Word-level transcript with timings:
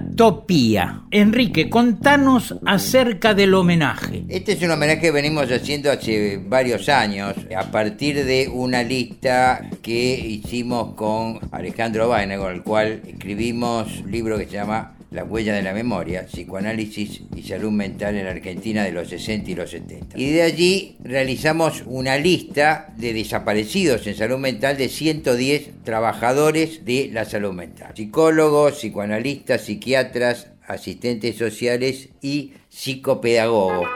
Enrique, 1.12 1.70
contanos 1.70 2.56
acerca 2.66 3.34
del 3.34 3.54
homenaje. 3.54 4.24
Este 4.30 4.54
es 4.54 4.62
un 4.62 4.72
homenaje 4.72 5.02
que 5.02 5.12
venimos 5.12 5.52
haciendo 5.52 5.92
hace 5.92 6.38
varios 6.38 6.90
años, 6.90 7.36
a 7.56 7.72
partir 7.72 8.26
de 8.26 8.48
una 8.48 8.84
lista 8.84 9.70
que 9.82 10.16
hicimos 10.16 10.96
con 10.96 11.40
Alejandro 11.52 12.10
Vaina, 12.10 12.38
con 12.38 12.54
el 12.54 12.64
cual 12.64 13.02
escribimos 13.06 14.00
un 14.00 14.12
libro 14.12 14.38
que 14.38 14.46
se 14.46 14.52
llama 14.52 14.96
La 15.12 15.26
huella 15.26 15.54
de 15.54 15.62
la 15.62 15.74
memoria, 15.74 16.26
psicoanálisis 16.26 17.24
y 17.36 17.44
salud 17.44 17.72
mental 17.72 18.16
en 18.16 18.24
la 18.24 18.32
Argentina 18.32 18.86
de 18.86 18.94
los 18.94 19.10
60 19.10 19.52
y 19.52 19.56
los 19.56 19.70
70. 19.70 20.18
Y 20.18 20.32
de 20.32 20.42
allí 20.42 20.96
realizamos 21.04 21.84
una 21.86 22.18
lista 22.18 22.94
de 22.96 23.12
desaparecidos 23.12 24.08
en 24.08 24.16
salud 24.16 24.38
mental 24.38 24.78
de 24.78 24.88
110 24.88 25.84
trabajadores 25.84 26.86
de 26.86 27.10
la 27.12 27.26
salud 27.26 27.52
mental. 27.52 27.92
Psicólogos, 27.94 28.80
psicoanalistas, 28.80 29.66
psiquiatras, 29.66 30.48
asistentes 30.66 31.36
sociales 31.36 32.08
y 32.22 32.54
psicopedagogos. 32.70 33.90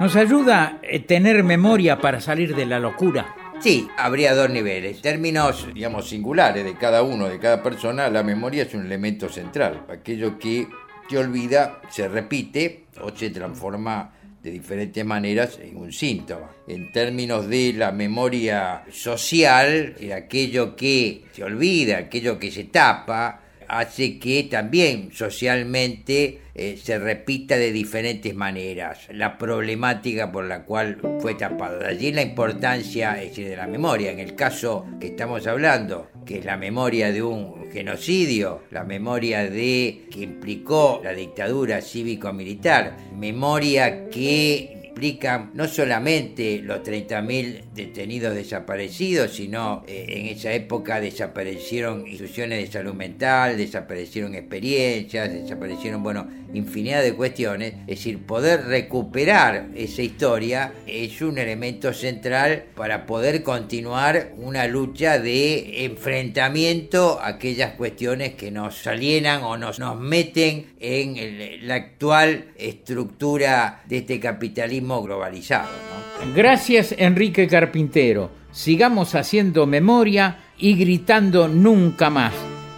¿Nos 0.00 0.16
ayuda 0.16 0.80
a 0.82 1.06
tener 1.06 1.44
memoria 1.44 2.00
para 2.00 2.22
salir 2.22 2.56
de 2.56 2.64
la 2.64 2.80
locura? 2.80 3.43
Sí, 3.64 3.88
habría 3.96 4.34
dos 4.34 4.50
niveles. 4.50 5.00
Términos, 5.00 5.66
digamos, 5.72 6.10
singulares 6.10 6.66
de 6.66 6.74
cada 6.74 7.02
uno, 7.02 7.30
de 7.30 7.38
cada 7.38 7.62
persona, 7.62 8.10
la 8.10 8.22
memoria 8.22 8.64
es 8.64 8.74
un 8.74 8.84
elemento 8.84 9.30
central. 9.30 9.86
Aquello 9.88 10.38
que 10.38 10.68
te 11.08 11.16
olvida 11.16 11.80
se 11.88 12.06
repite 12.06 12.84
o 13.00 13.16
se 13.16 13.30
transforma 13.30 14.12
de 14.42 14.50
diferentes 14.50 15.02
maneras 15.06 15.58
en 15.62 15.78
un 15.78 15.90
síntoma. 15.94 16.50
En 16.68 16.92
términos 16.92 17.48
de 17.48 17.72
la 17.72 17.90
memoria 17.90 18.84
social, 18.92 19.96
aquello 20.14 20.76
que 20.76 21.24
se 21.32 21.42
olvida, 21.42 21.96
aquello 21.96 22.38
que 22.38 22.50
se 22.50 22.64
tapa, 22.64 23.43
hace 23.68 24.18
que 24.18 24.44
también 24.44 25.10
socialmente 25.12 26.40
eh, 26.54 26.78
se 26.80 26.98
repita 26.98 27.56
de 27.56 27.72
diferentes 27.72 28.34
maneras 28.34 29.08
la 29.10 29.36
problemática 29.38 30.30
por 30.30 30.44
la 30.44 30.64
cual 30.64 30.98
fue 31.20 31.34
tapado. 31.34 31.80
De 31.80 31.86
allí 31.86 32.12
la 32.12 32.22
importancia 32.22 33.20
es 33.22 33.36
de 33.36 33.56
la 33.56 33.66
memoria. 33.66 34.10
En 34.12 34.20
el 34.20 34.34
caso 34.34 34.86
que 35.00 35.08
estamos 35.08 35.46
hablando, 35.46 36.10
que 36.24 36.38
es 36.38 36.44
la 36.44 36.56
memoria 36.56 37.10
de 37.10 37.22
un 37.22 37.70
genocidio, 37.72 38.62
la 38.70 38.84
memoria 38.84 39.50
de 39.50 40.06
que 40.10 40.20
implicó 40.20 41.00
la 41.02 41.12
dictadura 41.12 41.80
cívico-militar, 41.80 42.96
memoria 43.16 44.08
que 44.08 44.83
implica 44.94 45.50
no 45.54 45.66
solamente 45.66 46.60
los 46.60 46.78
30.000 46.78 47.64
detenidos 47.74 48.32
desaparecidos, 48.32 49.34
sino 49.34 49.82
eh, 49.88 50.04
en 50.08 50.26
esa 50.26 50.52
época 50.52 51.00
desaparecieron 51.00 52.06
instituciones 52.06 52.60
de 52.60 52.72
salud 52.72 52.94
mental, 52.94 53.56
desaparecieron 53.56 54.36
experiencias, 54.36 55.32
desaparecieron, 55.32 56.04
bueno, 56.04 56.28
infinidad 56.52 57.02
de 57.02 57.12
cuestiones. 57.14 57.74
Es 57.88 57.98
decir, 57.98 58.20
poder 58.24 58.66
recuperar 58.66 59.66
esa 59.74 60.02
historia 60.02 60.72
es 60.86 61.20
un 61.22 61.38
elemento 61.38 61.92
central 61.92 62.66
para 62.76 63.04
poder 63.04 63.42
continuar 63.42 64.32
una 64.36 64.68
lucha 64.68 65.18
de 65.18 65.86
enfrentamiento 65.86 67.18
a 67.20 67.30
aquellas 67.30 67.72
cuestiones 67.72 68.34
que 68.34 68.52
nos 68.52 68.86
alienan 68.86 69.42
o 69.42 69.56
nos, 69.56 69.80
nos 69.80 69.98
meten 69.98 70.66
en 70.78 71.66
la 71.66 71.74
actual 71.74 72.52
estructura 72.56 73.82
de 73.88 73.98
este 73.98 74.20
capitalismo 74.20 74.83
globalizado. 74.88 75.68
¿no? 75.68 76.34
Gracias 76.34 76.94
Enrique 76.96 77.48
Carpintero. 77.48 78.30
Sigamos 78.52 79.14
haciendo 79.14 79.66
memoria 79.66 80.44
y 80.56 80.76
gritando 80.76 81.48
nunca 81.48 82.10
más. 82.10 82.32